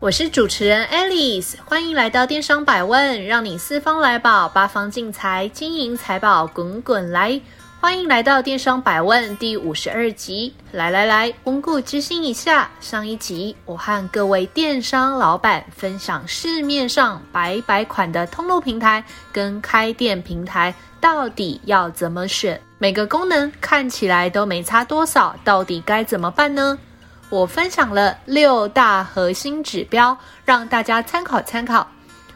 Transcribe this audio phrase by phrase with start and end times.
[0.00, 7.40] 我是主持人 Alice，欢迎来到电商百问，让你四方来宝，八方进财，金银财宝滚滚来。
[7.80, 10.54] 欢迎来到电商百问第五十二集。
[10.70, 26.78] 来来来，温故知新一下，上一集我和各位电商老板分享市面上百百款的通路平台跟开店平台到底要怎么选，每个功能看起来都没差多少，到底该怎么办呢？
[27.30, 31.86] 我分享了六大核心指标，让大家参考参考。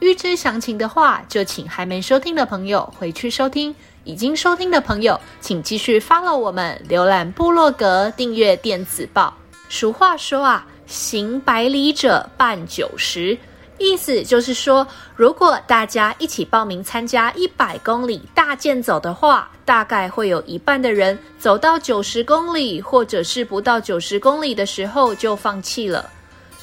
[0.00, 3.72] 预知详情的话，就请还没收听的朋友回去收听；
[4.04, 9.32] 已经收听的朋友，请继续 follow 我们，浏览部落格，订阅电子报。
[9.70, 13.38] 俗话说啊，行百里者半九十。
[13.78, 14.86] 意思就是说，
[15.16, 26.08] 如果大家一起报名参加一百公里大健走的话，大概会有一半的人走到九十公里，或者是不到九十公里的时候就放弃了。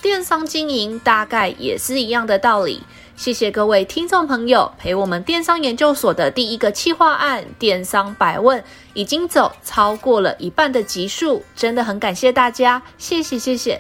[0.02, 2.82] 电商经营大概也是一样的道理。
[3.18, 8.60] 谢谢各位听众朋友陪我们电商研究所的第一个企划案《电商百问》
[8.96, 13.80] 已经走超过了一半的集数，真的很感谢大家，谢谢谢谢。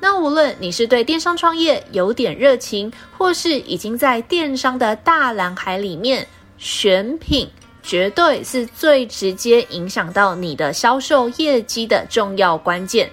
[0.00, 7.48] 那无论你是对电商创业有点热情，或是已经在电商的大蓝海里面，选品
[7.82, 13.10] 绝对是最直接影响到你的销售业绩的重要关键。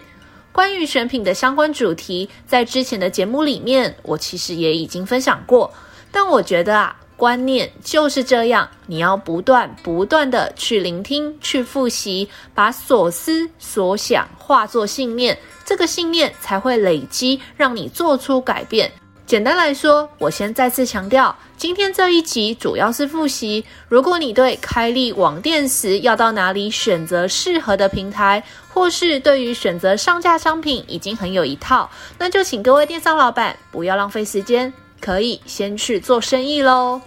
[0.54, 5.72] 关于选品的相关主题，在之前的节目里面，我其实也已经分享过。
[6.12, 15.38] 但我觉得啊，观念就是这样，你要不断不断的去聆听、去复习，把所思所想化作信念。
[15.66, 18.90] 这个信念才会累积，让你做出改变。
[19.26, 23.66] 简单来说，我先再次强调，今天这一集主要是复习。
[23.90, 28.42] 如果你对开立网店时要到哪里选择适合的平台，
[28.74, 34.72] 或是对于选择上架商品已经很有一套，那就请各位电商老板不要浪费时间，
[35.02, 37.02] 可以先去做生意喽。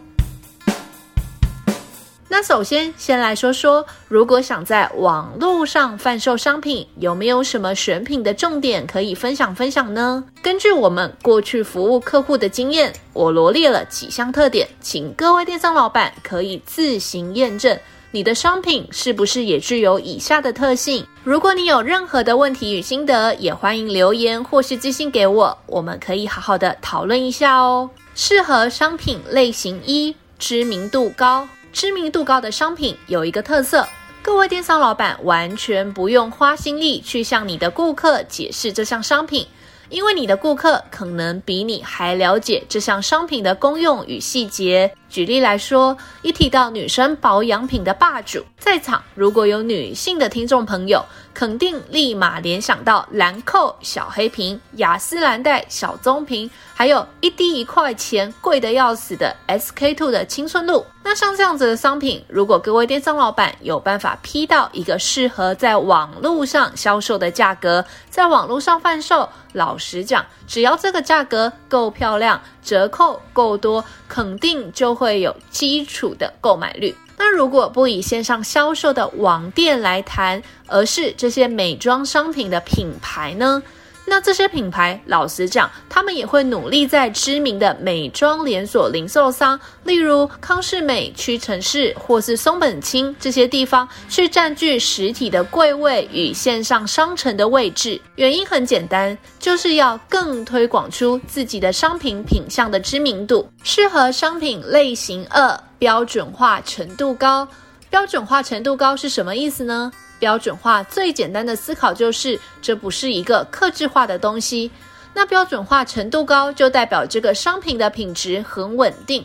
[2.33, 10.23] 那首先，先来说说，如果想在网络上贩售商品，有没有什么选品的重点可以分享分享呢？
[10.41, 17.77] 根据我们过去服务客户的经验，我罗列了几项特点，请各位电商老板可以自行验证
[18.13, 21.05] 你的商品是不是也具有以下的特性。
[21.25, 27.91] 如果你有任何的问题与心得，也欢迎留言或是寄信给我，我们可以好好的讨论一下哦。
[28.15, 31.49] 适合商品类型一，知名度高。
[31.73, 33.87] 知名度高的商品有一个特色，
[34.23, 39.47] 各位电商老板完全不用花心力去向你的顾客解释这项商品。
[39.89, 44.93] 因为你的顾客可能比你还了解这项商品的功用与细节。
[45.11, 51.05] 举例来说，一提到女生保养品的霸主，在场如果有女性的听众朋友，
[51.35, 60.87] 肯定立马联想到兰蔻小黑瓶、雅诗兰黛小棕瓶，还有一滴一块钱贵得要死的 SK two 的青春露。
[61.03, 76.95] 那像这样子的商品，如果各位电商老板有办法批到一个适合在网络上销售的价格，在网络上贩售，老实讲，只要这个价格够漂亮，折扣够多，肯定就会有基础的购买率。
[77.17, 83.63] 那如果不以线上销售的网店来谈，而是这些美妆商品的品牌呢？
[84.11, 98.01] 那这些品牌，老实讲，他们也会努力在知名的美妆连锁零售商，例如康士美、屈臣氏或是松本清这些地方，去占据实体的柜位与线上商城的位置。
[98.17, 103.49] 原因很简单，就是要更推广出自己的商品品相的知名度。
[103.63, 107.47] 适合商品类型二，标准化程度高。
[107.89, 109.93] 标准化程度高是什么意思呢？
[110.21, 114.71] 标准化最简单的思考就是，这不是一个克制化的东西。
[115.13, 119.25] 那标准化程度高，就代表这个商品的品质很稳定。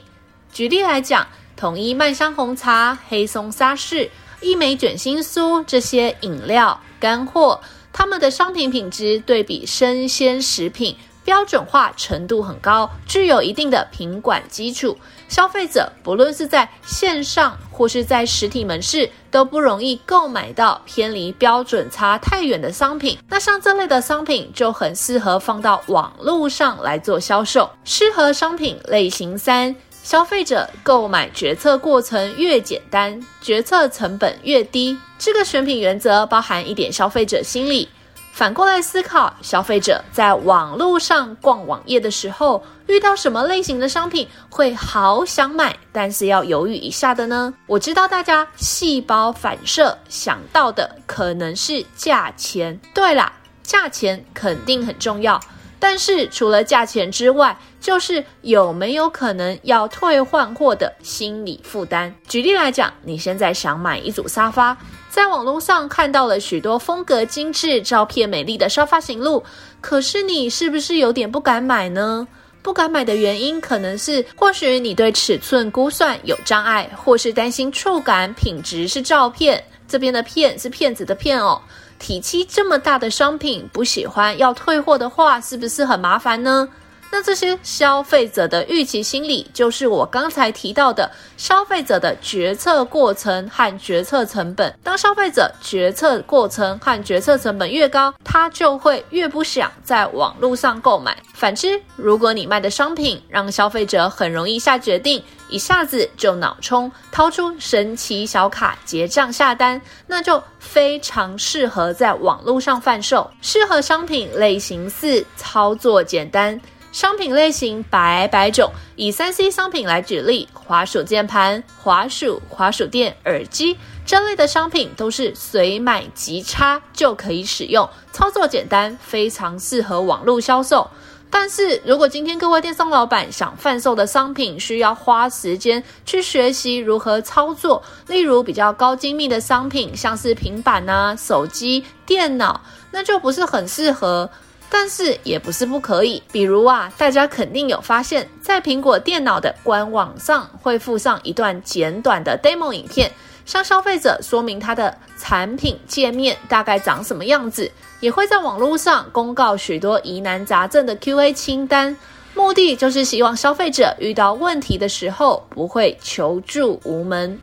[0.52, 4.10] 举例来讲，统一麦香红茶、黑松沙士、
[4.42, 7.62] 一美卷心酥这些饮料干货，
[7.94, 10.96] 它们的商品品质对比生鲜食品，
[11.26, 14.98] 标准化程度很高，具有一定的品管基础。
[15.28, 23.18] 消费者不论是在线上或是在实体门市，都不容易购买到偏离标准差太远的商品。
[23.28, 27.68] 那像这类的商品就很适合放到网络上来做销售。
[27.84, 34.96] 适合商品类型三，消费者购买决策过程越简单，决策成本越低。
[35.18, 37.90] 这个选品原则包含一点消费者心理。
[38.36, 47.54] 反过来思考，消费者在网络上逛网页的时候，遇到什么类型的商品会好想买，但是要犹豫一下的呢？
[47.66, 52.78] 我知道大家细胞反射想到的可能是价钱。
[52.94, 53.32] 对啦，
[53.64, 55.40] 价钱肯定很重要，
[55.80, 62.14] 但是除了价钱之外，就是有没有可能要退换货的心理负担。
[62.28, 64.76] 举例来讲，你现在想买一组沙发。
[65.16, 69.42] 在网络上看到了许多风格精致、照片美丽的沙发型录，
[69.80, 72.28] 可是你是不是有点不敢买呢？
[72.62, 81.62] 不敢买的原因可能是，或许你对尺寸估算有障碍，或是担心触感品质是照片，这边的骗是骗子的骗哦。
[81.98, 86.68] 体积这么大的商品不喜欢要退货的话，是不是很麻烦呢？
[87.12, 94.78] 那这些消费者的预期心理，就是我刚才提到的消费者的决策过程和决策成本。
[94.84, 101.18] 当消费者决策过程和决策成本越高，他就会越不想在网络上购买。
[101.34, 113.30] 反之，如果你卖的商品让消费者很容易下决定，一下子就脑冲，掏出神奇小卡结账下单，那就非常适合在网络上贩售。
[113.42, 116.60] 适合商品类型四，操作简单。
[116.96, 130.90] 商品类型百百种，以三 C 商品来举例，滑鼠键盘、滑鼠、滑鼠垫、耳机这类的商品都是随买即插就可以使用，操作简单，非常适合网络销售。
[131.30, 144.30] 但是如果今天各位电商老板想贩售的商品需要花时间去学习如何操作，例如比较高精密的商品，像是平板啊、手机、电脑，那就不是很适合。
[144.70, 153.12] 但是也不是不可以，比如啊，大家肯定有发现，在苹果电脑的官网上会附上一段简短的 demo 影片，
[153.46, 161.96] 向消费者说明它的产品界面大概长什么样子，也会在网络上公告许多疑难杂症的 QA 清单，
[162.34, 167.40] 目的就是希望消费者遇到问题的时候不会求助无门。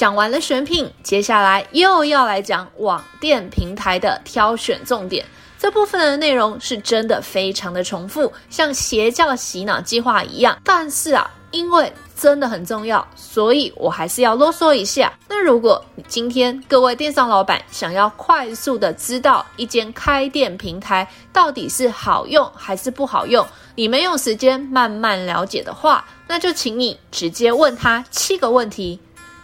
[0.00, 5.22] 讲完了选品，接下来又要来讲网店平台的挑选重点。
[5.58, 10.58] 这部分的内容是真的非常的重复，像邪教洗脑计划一样。
[10.64, 15.12] 但是啊，因为真的很重要，所以我还是要啰嗦一下。
[15.28, 28.98] 那如果今天各位电商老板想要快速的知道一间开店平台到底是好用还是不好用，你没有时间慢慢了解的话，那就请你直接问他七个问题。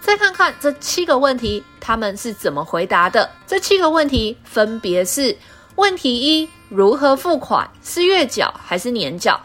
[0.07, 3.29] 再看看这七个问题，他们是怎么回答的？
[3.45, 5.37] 这七个问题分别是：
[5.75, 7.69] 问题一，如何付款？
[7.83, 9.41] 是月缴还是年缴？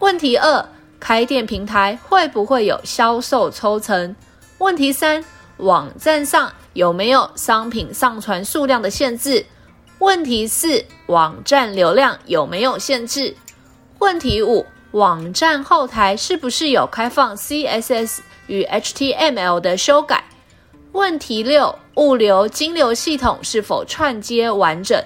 [0.00, 0.68] 问题二，
[1.00, 4.14] 开店平台会不会有销售抽成？
[4.58, 5.24] 问题三，
[5.56, 9.46] 网站上有没有商品上传数量的限制？
[10.00, 13.34] 问题四，网站流量有没有限制？
[14.00, 18.18] 问题五，网站后台是不是有开放 CSS？
[18.46, 20.24] 与 HTML 的修改。
[20.92, 25.02] 问题六：物流金流系统是否串接完整？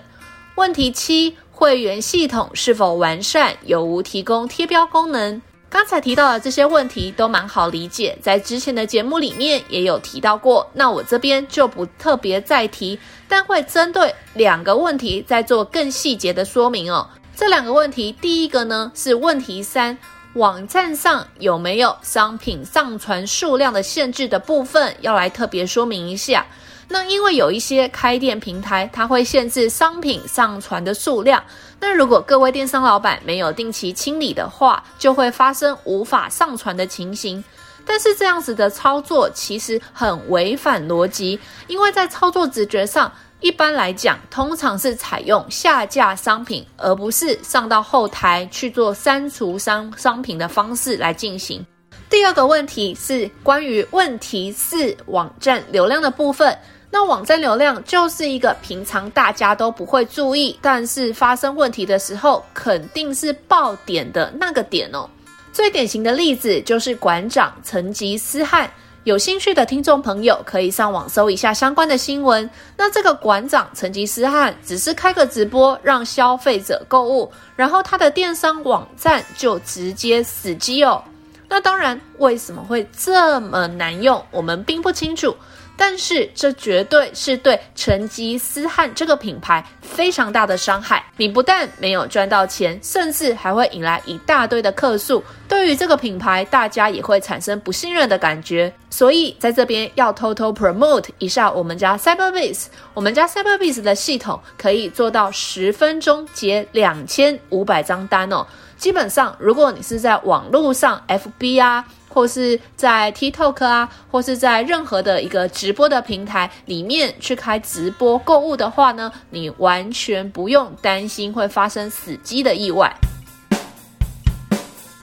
[0.54, 3.54] 问题七：会员系统是否完善？
[3.64, 5.40] 有无提供贴标功能？
[5.68, 17.08] 刚才提到的这些问题都蛮好理解，在之前的节目里面也有提到过，那我这边就不特别再提，但会针对两个问题再做更细节的说明哦。
[17.36, 19.96] 这两个问题，第一个呢是问题三。
[20.34, 26.46] 网站上有没有商品上传数量的限制的部分，要来特别说明一下。
[26.86, 31.42] 那因为有一些开店平台，它会限制商品上传的数量。
[31.80, 37.42] 那如果各位电商老板没有定期清理的话，就会发生无法上传的情形。
[37.84, 43.12] 但是这样子的操作其实很违反逻辑，因为在操作直觉上。
[43.40, 51.64] 一般来讲，通常是采用下架商品，而不是上到后台去做删除商商品的方式来进行。
[52.10, 56.56] 第二个问题是关于问题四网站流量的部分。
[56.90, 65.08] 那网站流量就是一个平常大家都不会注意，但是发生问题的时候肯定是爆点的那个点哦。
[65.52, 68.70] 最典型的例子就是馆长成吉思汗。
[69.04, 72.48] 有兴趣的听众朋友可以上网搜一下相关的新闻。
[72.76, 81.02] 那这个馆长成吉思汗只是开个直播让消费者购物，然后他的电商网站就直接死机哦。
[81.48, 85.34] 那当然，为什么会这么难用，我们并不清楚。
[85.82, 91.02] 但是这绝对是对成吉思汗这个品牌非常大的伤害。
[91.16, 95.24] 你不但没有赚到钱，甚至还会引来一大堆的客诉。
[95.48, 98.70] 对于这个品牌，大家也会产生不信任的感觉。
[98.90, 102.66] 所以在这边要偷偷 promote 一下我们家 CyberBase，。
[102.92, 108.46] 我们家 CyberBase 的系统可以做到十分钟结两千五百张单哦。
[108.76, 111.82] 基本上，如果你是在网络上 FB 啊。
[112.10, 122.94] 或是在 TikTok 啊，或是在任何的一个直播的平台里面去开直播购物的话呢，你完全不用担心会发生死机的意外。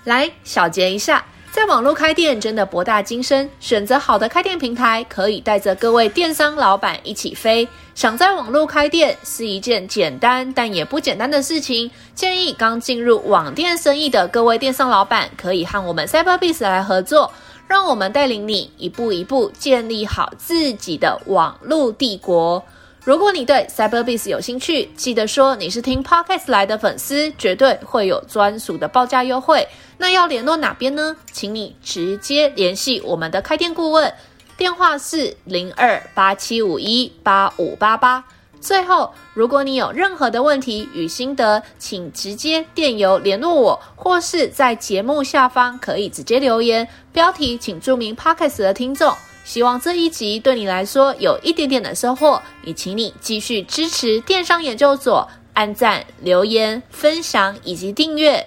[0.03, 1.25] 来小结一下。
[1.57, 7.67] 在网络开店真的博大精深，选择好的开店平台可以带着各位电商老板一起飞。
[7.95, 17.33] 想在网络开店是一件简单但也不简单的事情，建议刚进入网店生意的各位电商老板可以和我们 Cyberbiz 来合作，
[17.67, 22.63] 让我们带领你一步一步建立好自己的网络帝国。
[23.07, 29.65] 如果你对 Cyberbiz 有兴趣，记得说你是听 Podcast 来的粉丝，绝对会有专属的报价优惠。
[29.97, 31.15] 那要联络哪边呢？
[31.31, 34.13] 请你直接联系我们的开店顾问，
[34.57, 38.21] 电话是零二八七五一八五八八。
[38.59, 49.15] 最后，如果你有任何的问题与心得，请直接电邮联络我，或是在节目下方可以直接留言，标题请注明 Podcast 的听众。
[49.47, 58.45] 希望这一集对你来说有一点点的收获，也请你继续支持电商研究所，按赞、留言、分享以及订阅。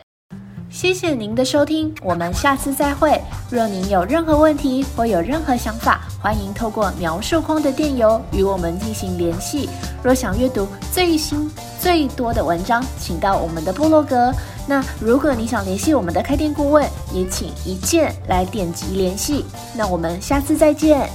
[0.69, 3.19] 谢谢您的收听，我们下次再会。
[3.51, 9.71] 若您有任何问题或有任何想法，欢迎透过描述框的电邮与我们进行联系。
[10.03, 14.33] 若想阅读最新最多的文章，请到我们的部落格。
[14.69, 19.47] 那如果你想联系我们的开店顾问，也请一键来点击联系。
[19.75, 21.11] 那我们下次再见。